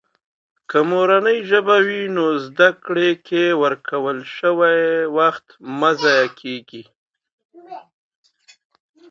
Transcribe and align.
که 0.69 0.77
مورنۍ 0.89 1.37
ژبه 1.49 1.77
وي، 1.85 2.01
نو 2.15 2.25
زده 2.45 2.69
کړې 2.85 3.09
کې 3.27 3.43
ورکړل 3.61 4.19
شوي 4.37 4.79
وخت 5.17 5.47
مه 5.79 5.91
ضایع 6.03 6.29
کېږي. 6.41 6.83